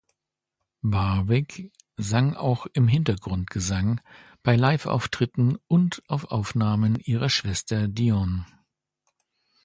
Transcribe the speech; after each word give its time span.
Warwick 0.81 1.71
sang 1.95 2.33
auch 2.35 2.65
im 2.73 2.87
Hintergrundgesang 2.87 4.01
bei 4.41 4.55
Liveauftritten 4.55 5.59
und 5.67 6.01
auf 6.07 6.31
Aufnahmen 6.31 6.95
ihrer 6.95 7.29
Schwester 7.29 7.87
Dionne. 7.87 8.47